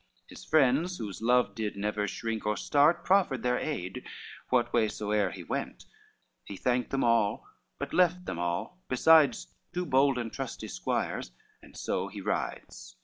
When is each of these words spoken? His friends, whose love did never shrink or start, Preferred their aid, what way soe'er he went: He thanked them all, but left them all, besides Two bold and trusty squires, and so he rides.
His 0.27 0.43
friends, 0.43 0.97
whose 0.97 1.21
love 1.21 1.53
did 1.53 1.77
never 1.77 2.07
shrink 2.07 2.43
or 2.47 2.57
start, 2.57 3.05
Preferred 3.05 3.43
their 3.43 3.59
aid, 3.59 4.03
what 4.49 4.73
way 4.73 4.87
soe'er 4.87 5.29
he 5.29 5.43
went: 5.43 5.85
He 6.43 6.57
thanked 6.57 6.89
them 6.89 7.03
all, 7.03 7.45
but 7.77 7.93
left 7.93 8.25
them 8.25 8.39
all, 8.39 8.79
besides 8.89 9.53
Two 9.75 9.85
bold 9.85 10.17
and 10.17 10.33
trusty 10.33 10.69
squires, 10.69 11.29
and 11.61 11.77
so 11.77 12.07
he 12.07 12.19
rides. 12.19 12.95